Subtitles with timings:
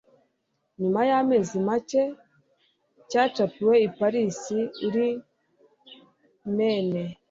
[0.79, 2.01] Nyuma y'amezi make
[3.09, 4.39] cyacapiwe i Paris
[4.87, 5.07] uri
[6.55, 7.03] Maine